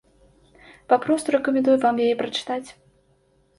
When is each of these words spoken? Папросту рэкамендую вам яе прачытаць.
Папросту 0.93 1.35
рэкамендую 1.35 1.77
вам 1.85 1.95
яе 2.09 2.19
прачытаць. 2.25 2.69